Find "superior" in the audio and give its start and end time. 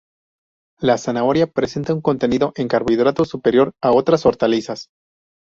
3.29-3.73